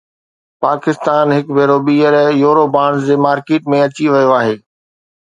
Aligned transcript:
پاڪستان 0.63 1.25
هڪ 1.35 1.45
ڀيرو 1.55 1.77
ٻيهر 1.85 2.15
يورو 2.43 2.65
بانڊز 2.75 3.01
جي 3.09 3.15
مارڪيٽ 3.25 3.71
۾ 3.73 3.87
اچي 3.89 4.05
ويو 4.13 4.31
آهي 4.39 4.55